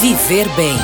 Viver 0.00 0.46
Bem 0.50 0.76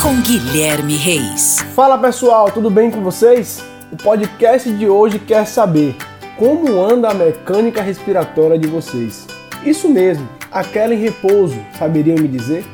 com 0.00 0.20
Guilherme 0.20 0.94
Reis. 0.94 1.58
Fala 1.74 1.98
pessoal, 1.98 2.48
tudo 2.48 2.70
bem 2.70 2.88
com 2.88 3.02
vocês? 3.02 3.64
O 3.90 3.96
podcast 3.96 4.70
de 4.70 4.88
hoje 4.88 5.18
quer 5.18 5.44
saber 5.44 5.96
como 6.38 6.80
anda 6.80 7.08
a 7.08 7.14
mecânica 7.14 7.82
respiratória 7.82 8.56
de 8.56 8.68
vocês. 8.68 9.26
Isso 9.64 9.88
mesmo, 9.88 10.28
aquela 10.52 10.94
em 10.94 10.98
repouso, 10.98 11.58
saberiam 11.76 12.16
me 12.16 12.28
dizer? 12.28 12.64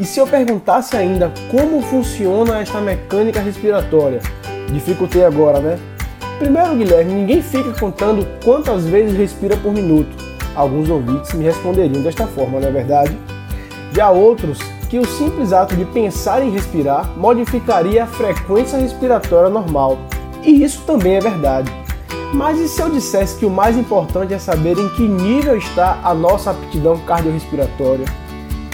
E 0.00 0.04
se 0.04 0.18
eu 0.18 0.26
perguntasse 0.26 0.96
ainda 0.96 1.32
como 1.48 1.80
funciona 1.82 2.58
esta 2.58 2.80
mecânica 2.80 3.38
respiratória? 3.38 4.20
Dificultei 4.72 5.24
agora, 5.24 5.60
né? 5.60 5.78
Primeiro, 6.40 6.74
Guilherme, 6.74 7.14
ninguém 7.14 7.40
fica 7.40 7.72
contando 7.78 8.26
quantas 8.44 8.84
vezes 8.84 9.16
respira 9.16 9.56
por 9.56 9.72
minuto. 9.72 10.16
Alguns 10.56 10.88
ouvintes 10.88 11.32
me 11.34 11.44
responderiam 11.44 12.02
desta 12.02 12.26
forma, 12.26 12.58
não 12.58 12.66
é 12.66 12.72
verdade? 12.72 13.16
Já 13.92 14.10
outros 14.10 14.58
que 14.88 14.98
o 14.98 15.06
simples 15.06 15.52
ato 15.52 15.74
de 15.74 15.84
pensar 15.84 16.42
em 16.42 16.50
respirar 16.50 17.10
modificaria 17.16 18.04
a 18.04 18.06
frequência 18.06 18.78
respiratória 18.78 19.50
normal. 19.50 19.98
E 20.42 20.62
isso 20.62 20.82
também 20.82 21.16
é 21.16 21.20
verdade. 21.20 21.72
Mas 22.32 22.58
e 22.58 22.68
se 22.68 22.80
eu 22.80 22.90
dissesse 22.90 23.38
que 23.38 23.46
o 23.46 23.50
mais 23.50 23.76
importante 23.76 24.34
é 24.34 24.38
saber 24.38 24.78
em 24.78 24.88
que 24.90 25.02
nível 25.02 25.56
está 25.56 26.00
a 26.02 26.12
nossa 26.12 26.50
aptidão 26.50 26.98
cardiorrespiratória? 26.98 28.06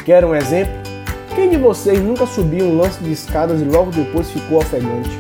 Quer 0.05 0.25
um 0.25 0.35
exemplo? 0.35 0.75
Quem 1.35 1.49
de 1.49 1.57
vocês 1.57 1.99
nunca 2.01 2.27
subiu 2.27 2.67
um 2.67 2.77
lance 2.77 3.03
de 3.03 3.13
escadas 3.13 3.61
e 3.61 3.65
logo 3.65 3.91
depois 3.91 4.31
ficou 4.31 4.59
ofegante? 4.59 5.11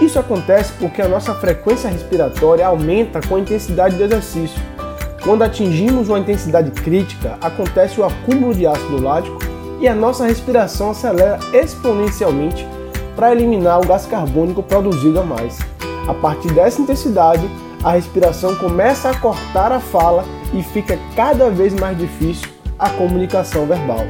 Isso 0.00 0.18
acontece 0.18 0.72
porque 0.80 1.00
a 1.00 1.08
nossa 1.08 1.34
frequência 1.34 1.88
respiratória 1.88 2.66
aumenta 2.66 3.20
com 3.20 3.36
a 3.36 3.40
intensidade 3.40 3.96
do 3.96 4.02
exercício. 4.02 4.60
Quando 5.24 5.42
atingimos 5.42 6.10
uma 6.10 6.18
intensidade 6.18 6.70
crítica, 6.70 7.38
acontece 7.40 7.98
o 7.98 8.04
acúmulo 8.04 8.54
de 8.54 8.66
ácido 8.66 9.02
lático 9.02 9.38
e 9.80 9.88
a 9.88 9.94
nossa 9.94 10.26
respiração 10.26 10.90
acelera 10.90 11.38
exponencialmente 11.54 12.66
para 13.16 13.32
eliminar 13.32 13.80
o 13.80 13.86
gás 13.86 14.04
carbônico 14.04 14.62
produzido 14.62 15.18
a 15.18 15.24
mais. 15.24 15.58
A 16.06 16.12
partir 16.12 16.52
dessa 16.52 16.82
intensidade, 16.82 17.48
a 17.82 17.92
respiração 17.92 18.54
começa 18.56 19.08
a 19.08 19.18
cortar 19.18 19.72
a 19.72 19.80
fala 19.80 20.26
e 20.52 20.62
fica 20.62 20.98
cada 21.16 21.48
vez 21.48 21.72
mais 21.72 21.96
difícil 21.96 22.50
a 22.78 22.90
comunicação 22.90 23.64
verbal. 23.64 24.04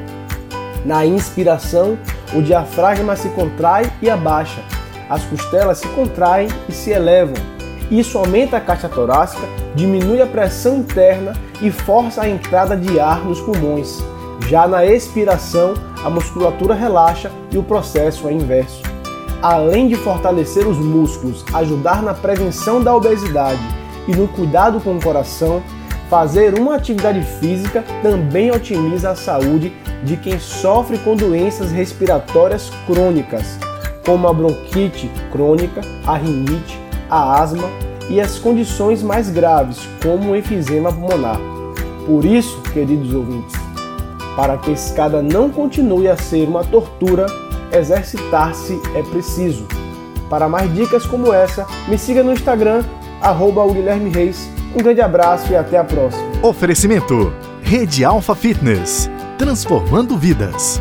Na 0.85 1.07
inspiração, 1.07 1.97
o 2.35 2.43
diafragma 2.43 3.15
se 3.15 3.29
contrai 3.29 3.89
e 4.03 4.11
abaixa, 4.11 4.63
as 5.09 5.23
costelas 5.25 5.79
se 5.79 5.87
contraem 5.89 6.49
e 6.69 6.73
se 6.73 6.91
elevam. 6.91 7.54
Isso 7.91 8.19
aumenta 8.19 8.57
a 8.57 8.61
caixa 8.61 8.89
torácica, 8.89 9.47
diminui 9.75 10.21
a 10.21 10.27
pressão 10.27 10.79
interna 10.79 11.35
e 11.61 11.71
força 11.71 12.23
a 12.23 12.29
entrada 12.29 12.77
de 12.77 12.99
ar 12.99 13.25
nos 13.25 13.41
pulmões. 13.41 14.03
Já 14.49 14.67
na 14.67 14.85
expiração, 14.85 15.75
a 16.05 16.11
musculatura 16.11 16.75
relaxa 16.75 17.31
e 17.51 17.59
o 17.59 17.63
processo 17.63 18.29
é 18.29 18.33
inverso. 18.33 18.83
Além 19.43 19.89
de 19.89 19.97
fortalecer 19.97 20.67
os 20.67 20.79
músculos, 20.79 21.45
ajudar 21.53 22.03
na 22.03 22.15
prevenção 22.15 22.83
da 22.83 22.95
obesidade 22.95 23.61
e 24.09 24.15
no 24.15 24.27
cuidado 24.29 24.81
com 24.81 24.97
o 24.97 25.03
coração, 25.03 25.63
fazer 26.09 26.59
uma 26.59 26.77
atividade 26.77 27.23
física 27.23 27.85
também 28.03 28.51
otimiza 28.51 29.11
a 29.11 29.17
saúde 29.17 29.73
de 30.03 30.17
quem 30.17 30.39
sofre 30.39 30.99
com 30.99 31.17
doenças 31.17 31.71
respiratórias 31.73 32.71
crônicas, 32.87 33.59
como 34.05 34.29
a 34.29 34.33
bronquite 34.33 35.11
crônica, 35.33 35.81
a 36.07 36.17
rinite, 36.17 36.79
a 37.15 37.41
asma 37.41 37.69
e 38.11 38.21
as 38.21 38.39
condições 38.39 39.03
mais 39.03 39.31
graves, 39.31 39.89
como 40.03 40.33
o 40.33 40.37
enfisema 40.37 40.93
pulmonar. 40.93 41.39
Por 42.07 42.25
isso, 42.25 42.61
queridos 42.73 43.15
ouvintes, 43.15 43.55
para 44.37 44.59
que 44.59 44.71
a 44.71 44.75
escada 44.75 45.23
não 45.23 45.49
continue 45.49 46.09
a 46.09 46.17
ser 46.17 46.49
uma 46.49 46.65
tortura, 46.65 47.27
exercitar-se 47.73 48.81
é 48.95 49.03
preciso. 49.03 49.67
Para 50.29 50.49
mais 50.49 50.73
dicas 50.75 51.07
como 51.07 51.33
essa, 51.33 51.67
me 51.89 51.97
siga 51.97 52.23
no 52.23 52.33
Instagram, 52.33 52.83
arroba 53.23 53.67
Guilherme 53.73 54.11
Reis. 54.11 54.51
Um 54.75 54.83
grande 54.83 55.01
abraço 55.01 55.53
e 55.53 55.57
até 55.57 55.79
a 55.79 55.85
próxima. 55.85 56.25
Oferecimento: 56.43 57.33
Rede 57.63 58.05
Alfa 58.05 58.35
Fitness 58.35 59.09
transformando 59.39 60.17
vidas. 60.17 60.81